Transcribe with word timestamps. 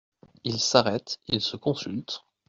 Ils 0.43 0.59
s'arrêtent, 0.59 1.19
ils 1.27 1.41
se 1.41 1.57
consultent. 1.57 2.23